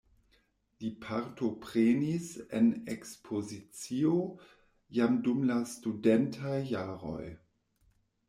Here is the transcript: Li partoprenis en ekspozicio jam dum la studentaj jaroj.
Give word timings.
Li 0.83 0.87
partoprenis 1.01 2.29
en 2.59 2.71
ekspozicio 2.93 4.15
jam 4.99 5.21
dum 5.27 5.45
la 5.51 5.59
studentaj 5.73 6.57
jaroj. 6.73 7.23